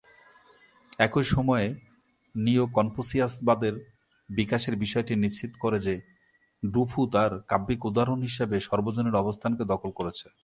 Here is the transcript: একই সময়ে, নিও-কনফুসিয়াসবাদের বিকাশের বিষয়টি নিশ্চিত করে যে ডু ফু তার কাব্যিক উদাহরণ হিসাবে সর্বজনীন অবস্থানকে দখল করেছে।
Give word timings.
একই 0.99 1.23
সময়ে, 1.23 1.75
নিও-কনফুসিয়াসবাদের 2.35 3.73
বিকাশের 4.29 4.75
বিষয়টি 4.75 5.15
নিশ্চিত 5.15 5.51
করে 5.59 5.79
যে 5.79 6.01
ডু 6.65 6.85
ফু 6.85 7.07
তার 7.07 7.31
কাব্যিক 7.47 7.85
উদাহরণ 7.85 8.21
হিসাবে 8.21 8.59
সর্বজনীন 8.59 9.15
অবস্থানকে 9.15 9.63
দখল 9.65 9.91
করেছে। 9.91 10.29